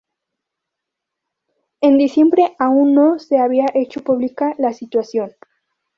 en 1.81 1.99
diciembre 1.99 2.55
aún 2.57 2.95
no 2.95 3.19
se 3.19 3.37
había 3.37 3.67
hecho 3.75 4.03
pública 4.03 4.55
la 4.57 4.73
situación 4.73 5.33